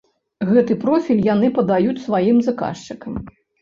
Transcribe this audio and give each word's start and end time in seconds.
Гэты 0.51 0.77
профіль 0.85 1.23
яны 1.33 1.53
падаюць 1.61 1.97
сваім 2.09 2.45
заказчыкам. 2.53 3.27